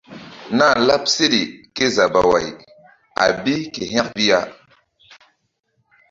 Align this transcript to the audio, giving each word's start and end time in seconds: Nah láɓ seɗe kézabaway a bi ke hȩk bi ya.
Nah 0.57 0.73
láɓ 0.87 1.03
seɗe 1.15 1.41
kézabaway 1.75 2.47
a 3.23 3.25
bi 3.43 3.53
ke 3.73 3.81
hȩk 3.91 4.07
bi 4.15 4.23
ya. 4.29 4.39